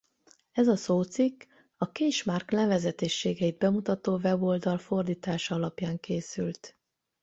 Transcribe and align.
Ez 0.51 0.67
a 0.67 0.75
szócikk 0.75 1.43
a 1.77 1.91
Késmárk 1.91 2.51
nevezetességeit 2.51 3.57
bemutató 3.57 4.17
weboldal 4.23 4.77
fordítása 4.77 5.55
alapján 5.55 5.99
készült. 5.99 6.77